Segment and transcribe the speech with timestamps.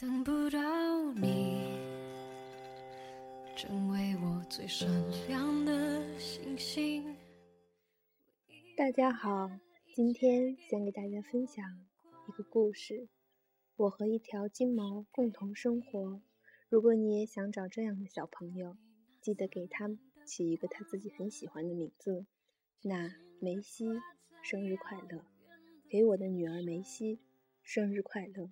[0.00, 1.78] 等不到你，
[3.54, 4.88] 成为我最闪
[5.28, 7.14] 亮的星星。
[8.78, 9.50] 大家好，
[9.92, 11.62] 今天想给大家分享
[12.26, 13.08] 一个故事。
[13.76, 16.22] 我和一条金毛共同生活。
[16.70, 18.78] 如果你也想找这样的小朋友，
[19.20, 19.90] 记得给他
[20.24, 22.24] 起一个他自己很喜欢的名字。
[22.80, 23.84] 那梅西，
[24.40, 25.26] 生日快乐！
[25.90, 27.18] 给我的女儿梅西，
[27.62, 28.50] 生日快乐！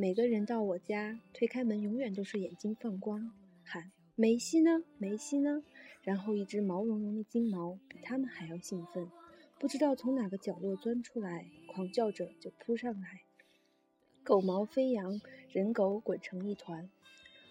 [0.00, 3.32] 每个人到我家，推开门永远都是眼睛放光，
[3.64, 4.84] 喊梅西呢？
[4.96, 5.64] 梅西呢？
[6.02, 9.10] 然后一只毛茸茸的金毛比他们还要兴奋，
[9.58, 13.22] 不知道从哪个角落钻出来，狂叫着就扑上来，
[14.22, 16.88] 狗毛飞扬，人狗滚成一团。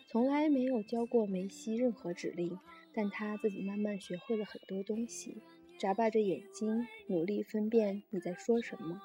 [0.07, 2.57] 从来没有教过梅西任何指令，
[2.93, 5.41] 但他自己慢慢学会了很多东西，
[5.77, 9.01] 眨巴着眼睛，努力分辨你在说什么。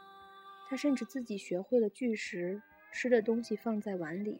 [0.69, 2.63] 他甚至自己学会了句式。
[2.93, 4.39] 吃的东西放在碗里，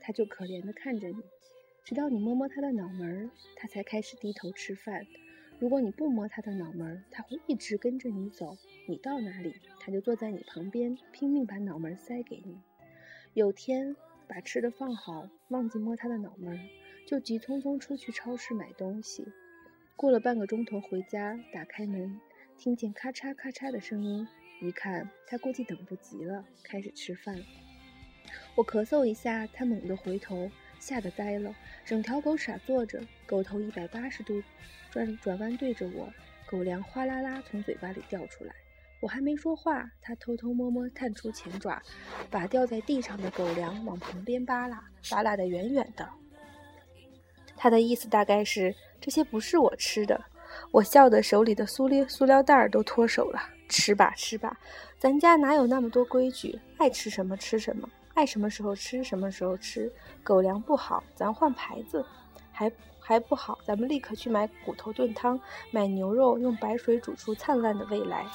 [0.00, 1.22] 他就可怜地看着你，
[1.84, 5.06] 直到你摸摸他的脑门儿，他才开始低头吃饭。
[5.58, 8.56] 如果你不摸他的脑门儿，他会一直跟着你走，
[8.88, 12.58] 你到哪里，他就坐在你旁边，拼命把脑门塞给你。
[13.34, 13.94] 有天
[14.26, 16.60] 把吃的放好，忘记摸他的脑门儿，
[17.06, 19.26] 就急匆匆出去超市买东西。
[19.94, 22.18] 过了半个钟头回家，打开门，
[22.56, 24.26] 听见咔嚓咔嚓的声音，
[24.62, 27.36] 一看他估计等不及了，开始吃饭。
[28.54, 31.54] 我咳嗽一下，他猛地回头，吓得呆了。
[31.84, 34.42] 整条狗傻坐着，狗头一百八十度
[34.90, 36.12] 转转弯对着我，
[36.46, 38.54] 狗粮哗啦啦从嘴巴里掉出来。
[39.00, 41.80] 我还没说话，它偷偷摸摸探出前爪，
[42.30, 46.08] 把掉在地上的狗粮往旁边扒拉，扒拉得远远的。
[47.56, 50.22] 它的意思大概是这些不是我吃的。
[50.72, 53.40] 我笑得手里的塑料塑料袋都脱手了。
[53.68, 54.58] 吃吧吃吧，
[54.98, 56.58] 咱家哪有那么多规矩？
[56.76, 57.88] 爱吃什么吃什么。
[58.14, 59.90] 爱什么时候吃什么时候吃，
[60.22, 62.04] 狗粮不好，咱换牌子；
[62.52, 65.40] 还还不好，咱们立刻去买骨头炖汤，
[65.70, 68.26] 买牛肉用白水煮出灿烂的未来。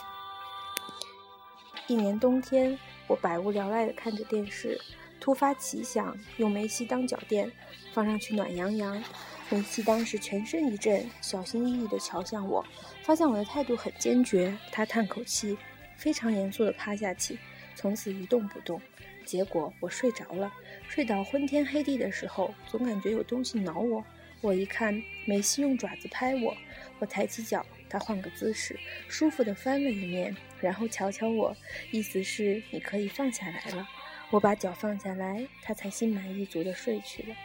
[1.87, 2.77] 一年冬天，
[3.07, 4.79] 我百无聊赖地看着电视，
[5.19, 7.51] 突发奇想，用梅西当脚垫，
[7.93, 9.03] 放上去暖洋洋。
[9.51, 12.65] 梅西当时全身一震，小心翼翼地瞧向我，
[13.03, 15.55] 发现我的态度很坚决，他叹口气，
[15.95, 17.37] 非常严肃地趴下去，
[17.75, 18.81] 从此一动不动。
[19.25, 20.53] 结果我睡着了，
[20.87, 24.03] 睡到昏天黑地的时候，总感觉有东西挠我。
[24.41, 26.55] 我一看，梅西用爪子拍我。
[26.99, 31.55] 我抬起脚，他换个姿势，舒服地翻了一面，然后瞧瞧我，
[31.91, 33.87] 意思是你可以放下来了。
[34.29, 37.35] 我把脚放下来，他才心满意足地睡去了。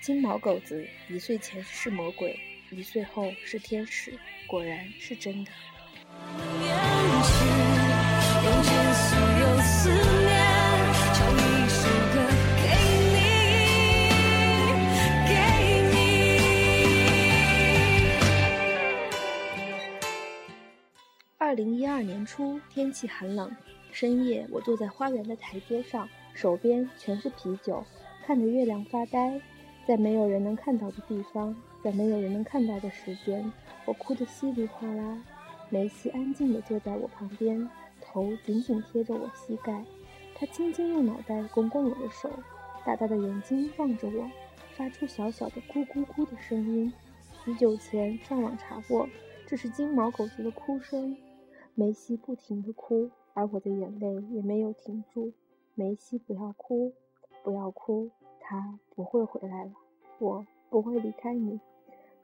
[0.00, 2.38] 金毛狗子一岁前是魔鬼，
[2.70, 5.50] 一岁后是天使，果然是真的。
[22.00, 23.54] 二年初，天气寒冷，
[23.92, 27.84] 深夜我坐在花园的台阶上，手边全是啤酒，
[28.24, 29.38] 看着月亮发呆。
[29.86, 33.52] 在没有人能看到的地方，在没有人能看到的时间，
[33.84, 35.22] 我哭得稀里哗啦。
[35.68, 37.68] 梅西安静地坐在我旁边，
[38.00, 39.84] 头紧紧贴着我膝盖，
[40.34, 42.30] 他轻轻用脑袋拱拱我的手，
[42.82, 44.26] 大大的眼睛望着我，
[44.74, 46.90] 发出小小的咕咕咕的声音。
[47.44, 49.06] 许久前上网查过，
[49.46, 51.14] 这是金毛狗子的哭声。
[51.80, 55.32] 梅西不停地哭，而我的眼泪也没有停住。
[55.74, 56.92] 梅西，不要哭，
[57.42, 59.72] 不要哭，他不会回来了，
[60.18, 61.58] 我不会离开你。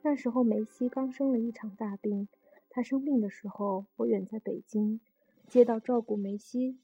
[0.03, 2.27] 那时候梅西刚生了一场大病，
[2.69, 4.99] 他生病的时候，我远在北京，
[5.47, 6.77] 接到照顾梅西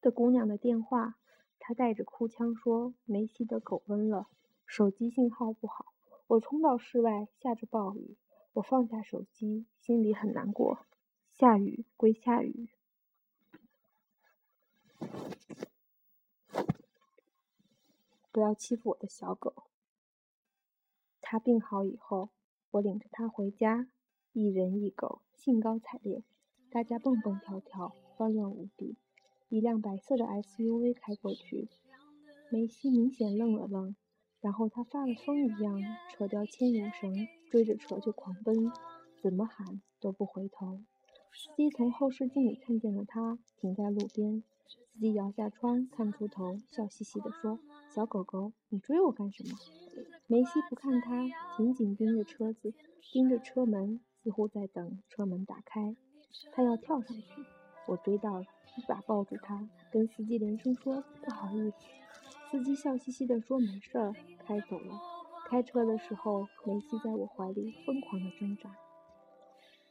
[0.00, 1.18] 的姑娘的电话，
[1.58, 4.26] 她带着哭腔说梅西的狗瘟了，
[4.64, 5.92] 手机信号不好。
[6.28, 8.16] 我冲到室外，下着暴雨，
[8.54, 10.78] 我放下手机，心里很难过。
[11.40, 12.68] 下雨归下雨，
[18.30, 19.64] 不要欺负我的小狗。
[21.22, 22.28] 他病好以后，
[22.72, 23.88] 我领着他回家，
[24.34, 26.22] 一人一狗，兴高采烈，
[26.70, 28.98] 大家蹦蹦跳跳，欢乐无比。
[29.48, 31.70] 一辆白色的 SUV 开过去，
[32.50, 33.96] 梅西明显愣了愣，
[34.42, 38.70] 然后他发了疯一样扯掉牵引绳，追着车就狂奔，
[39.22, 40.82] 怎么喊都不回头。
[41.32, 44.42] 司机从后视镜里看见了他，停在路边。
[44.66, 49.56] 司机摇下窗，探出头，笑嘻嘻地说：“小狗狗，你追我干什么？”
[50.26, 52.74] 梅西不看他，紧紧盯着车子，
[53.12, 55.96] 盯着车门，似乎在等车门打开。
[56.52, 57.44] 他要跳上去，
[57.86, 58.42] 我追到了，
[58.76, 61.76] 一把抱住他，跟司机连声说：“不好意思。”
[62.50, 64.12] 司机笑嘻嘻地说：“没事儿。”
[64.44, 65.00] 开走了。
[65.46, 68.76] 开车的时候，梅西在我怀里疯狂地挣扎。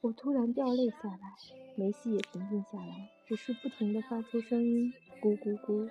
[0.02, 1.36] 我突然掉泪下来，
[1.76, 5.90] 梅西也平静下来，只是不停地发出声音：“咕咕咕。”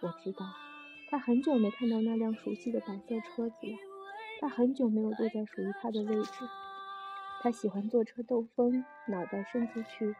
[0.00, 0.46] 我知道，
[1.10, 3.76] 他很久没看到那辆熟悉的白色车子了。
[4.40, 6.30] 他很久没有坐在属于他的位置。
[7.42, 10.14] 他喜欢坐车兜风，脑袋伸出去，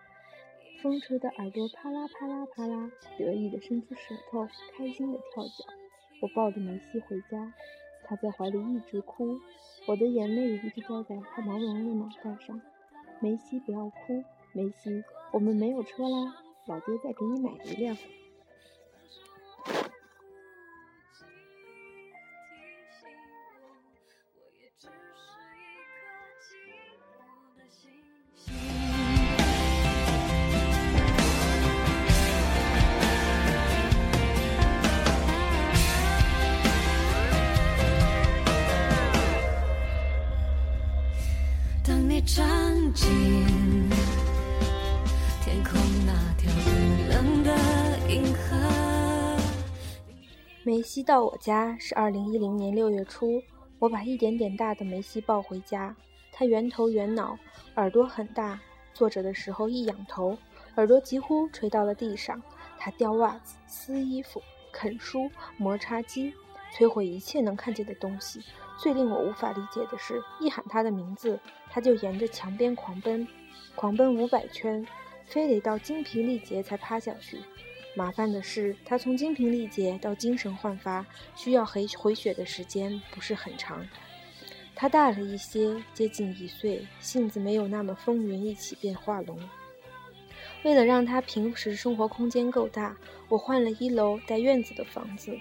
[0.83, 5.65] 风吹的耳朵啪啦啪啦啪啦，得意地伸出舌头，开心地跳脚。
[6.21, 7.55] 我抱着梅西回家，
[8.05, 9.39] 他在怀里一直哭，
[9.87, 12.61] 我的眼泪一直掉在他毛茸茸的脑袋上。
[13.21, 16.37] 梅西，不要哭，梅西，我们没有车啦，
[16.67, 17.97] 老爹再给你买一辆。
[50.69, 53.43] 梅西到我家是二零一零年六月初，
[53.79, 55.97] 我把一点点大的梅西抱回家。
[56.31, 57.39] 他圆头圆脑，
[57.77, 58.61] 耳朵很大，
[58.93, 60.37] 坐着的时候一仰头，
[60.77, 62.43] 耳朵几乎垂到了地上。
[62.79, 66.35] 他掉袜子、撕衣服、啃书、磨擦机，
[66.75, 68.43] 摧毁一切能看见的东西。
[68.77, 73.27] 最令我无法理解的是，一喊他的名字，他就沿着墙边狂奔，
[73.75, 74.87] 狂奔五百圈，
[75.25, 77.39] 非得到精疲力竭才趴下去。
[77.99, 81.05] 麻烦的是，他从精疲力竭到精神焕发，
[81.35, 83.85] 需要回回血的时间不是很长。
[84.77, 89.37] 他大了一些，接近一岁，性子没有那么风云一起变化龙。
[90.63, 92.97] 为了让他平时生活空间够大，
[93.29, 95.37] 我换了一楼带院子的房子。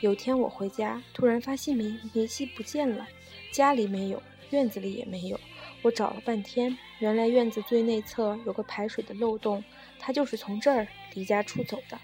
[0.00, 3.06] 有天我回家，突然发现梅梅西不见了，
[3.52, 4.20] 家里没有，
[4.50, 5.38] 院子里也没有。
[5.82, 9.64] 我找了半天，原来院子最内侧有个排水的漏洞，
[9.98, 11.98] 他就是从这儿离家出走的。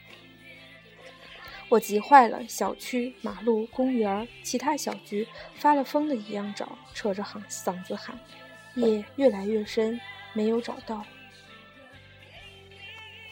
[1.68, 5.26] 我急坏了，小区、马路、公园、其他小区
[5.56, 8.18] 发了疯的一样找，扯着喊嗓子喊。
[8.76, 10.00] 夜越来越深，
[10.32, 11.04] 没有找到。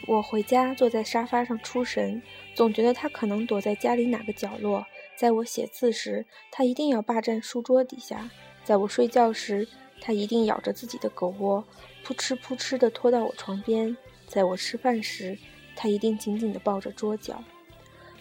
[0.06, 2.20] 我回家坐在沙发上出神，
[2.54, 4.84] 总觉得他可能躲在家里哪个角落。
[5.16, 8.28] 在我写字时，他一定要霸占书桌底下；
[8.64, 9.68] 在我睡觉时，
[10.06, 11.64] 他一定咬着自己的狗窝，
[12.02, 13.96] 扑哧扑哧地拖到我床边；
[14.26, 15.38] 在我吃饭时，
[15.74, 17.42] 他一定紧紧地抱着桌角。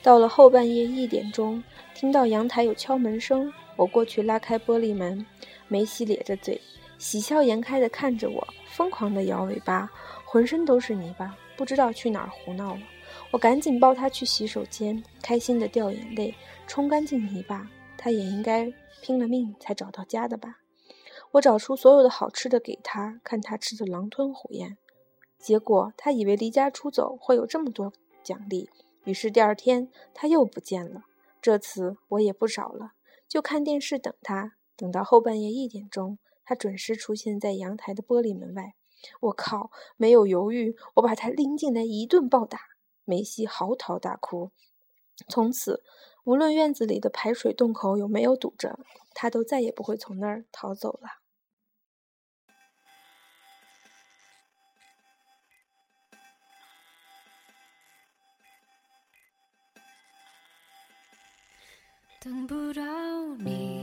[0.01, 1.61] 到了后半夜一点钟，
[1.93, 5.25] 听到阳台有敲门声，我过去拉开玻璃门，
[5.67, 6.61] 梅西咧着嘴，
[6.97, 9.91] 喜笑颜开地看着我，疯狂地摇尾巴，
[10.23, 11.37] 浑身都是泥巴。
[11.57, 12.81] 不知道去哪儿胡闹了，
[13.29, 16.33] 我赶紧抱他去洗手间，开心的掉眼泪，
[16.65, 17.69] 冲干净泥巴。
[17.97, 20.59] 他也应该拼了命才找到家的吧？
[21.33, 24.77] 我找出所有的好吃的给他，看他吃的狼吞虎咽。
[25.39, 27.91] 结果他以为离家出走会有这么多
[28.23, 28.69] 奖励，
[29.03, 31.05] 于是第二天他又不见了。
[31.41, 32.93] 这次我也不找了，
[33.27, 34.53] 就看电视等他。
[34.75, 38.75] 等到后半夜一点钟，他准时出现在阳台的玻璃门外。
[39.19, 39.71] 我靠！
[39.97, 42.59] 没有犹豫，我把他拎进来一顿暴打。
[43.05, 44.51] 梅西嚎啕大哭。
[45.27, 45.83] 从此，
[46.23, 48.79] 无论院子里的排水洞口有没有堵着，
[49.13, 51.22] 他都再也不会从那儿逃走了。
[62.23, 62.81] 等不到
[63.39, 63.81] 你，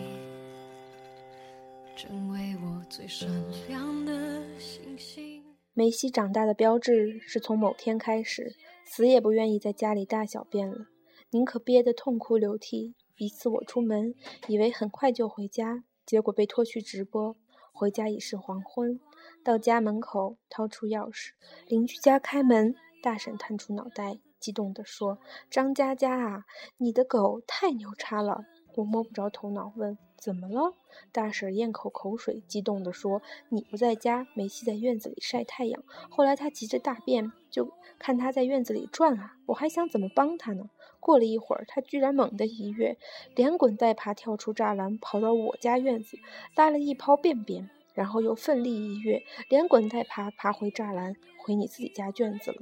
[1.94, 3.28] 成为我最闪
[3.68, 5.44] 亮的星星。
[5.75, 8.56] 梅西长大的标志是从某天开始，
[8.87, 10.87] 死也不愿意在家里大小便了，
[11.32, 12.94] 宁可憋得痛哭流涕。
[13.18, 14.14] 一次我出门，
[14.49, 17.37] 以为很快就回家，结果被拖去直播。
[17.75, 18.99] 回家已是黄昏，
[19.44, 21.32] 到家门口掏出钥匙，
[21.66, 25.18] 邻居家开门，大婶探出脑袋，激动地说
[25.50, 26.44] ：“张佳佳啊，
[26.78, 30.75] 你的狗太牛叉了！”我摸不着头脑，问：“怎么了？”
[31.12, 33.20] 大婶咽口口水，激动地说
[33.50, 35.82] ：“你不在家，梅西在院子里晒太阳。
[36.09, 39.37] 后来他急着大便，就看他在院子里转啊。
[39.47, 40.70] 我还想怎么帮他呢。
[41.00, 42.97] 过了一会儿，他居然猛地一跃，
[43.35, 46.16] 连滚带爬跳出栅栏，跑到我家院子，
[46.54, 52.59] 拉了一泡便便，然后又奋力一跃，连滚带爬爬回栅栏，回你自己家院子了。”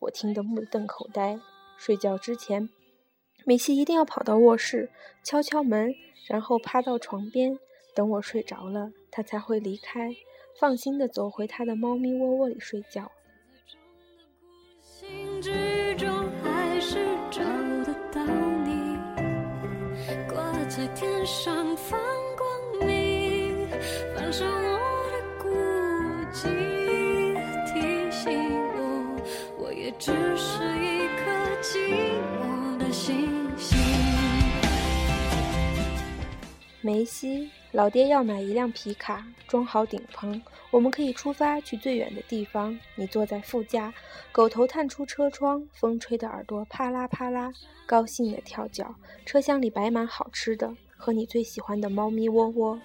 [0.00, 1.38] 我听得目瞪口呆。
[1.76, 2.68] 睡觉之前。
[3.44, 4.90] 梅西一定要跑到卧室
[5.22, 5.94] 敲敲门，
[6.26, 7.58] 然后趴到床边
[7.94, 10.14] 等我睡着了，他才会离开，
[10.58, 13.10] 放心的走回他的猫咪窝窝里睡觉。
[20.68, 21.98] 在天上放
[22.36, 23.66] 光明，
[24.14, 25.48] 反射我的孤
[26.30, 26.77] 寂，
[29.88, 31.78] 也只是一颗寂
[32.36, 33.78] 寞的星星。
[36.82, 42.78] 梅西，老爹要买一辆皮卡，装好顶棚，我们可以出发去最远的地方。
[42.96, 43.90] 你坐在副驾，
[44.30, 47.50] 狗头探出车窗，风吹的耳朵啪啦啪啦，
[47.86, 48.94] 高兴的跳脚。
[49.24, 52.78] 车厢里摆满好吃的，和你最喜欢的猫咪窝窝。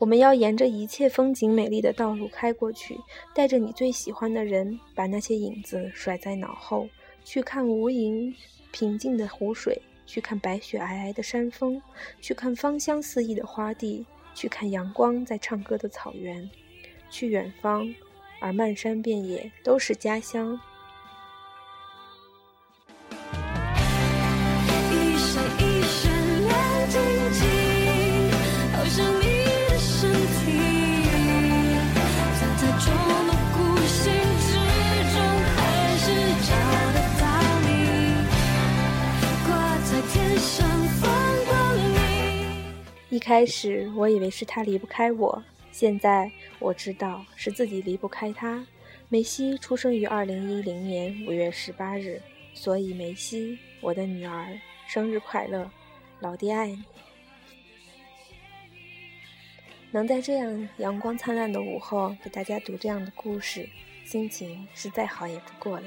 [0.00, 2.98] 我们要沿着一切风景美丽的道路开过去，
[3.34, 6.88] 带着你最喜欢的人，把那些影子甩在脑后，
[7.22, 8.34] 去看无垠
[8.72, 9.80] 平静的湖水。
[10.06, 11.80] 去看白雪皑皑的山峰，
[12.20, 14.04] 去看芳香四溢的花地，
[14.34, 16.50] 去看阳光在唱歌的草原，
[17.10, 17.94] 去远方，
[18.40, 20.58] 而漫山遍野都是家乡。
[43.30, 48.66] 开始我以为是他离不开我，现在我知道是自己离不开他。
[49.08, 52.20] 梅西出生于二零一零年五月十八日，
[52.54, 54.58] 所以梅西，我的女儿，
[54.88, 55.70] 生日快乐，
[56.18, 56.82] 老爹爱你。
[59.92, 63.64] 能在这样阳光灿烂的午后给大家读这样的故事，
[64.04, 65.86] 心情是再好也不过了。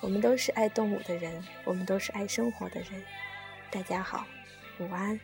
[0.00, 3.02] 我们都是爱动物的人，我们都是爱生活的人。
[3.72, 4.24] 大家好，
[4.78, 5.18] 午安。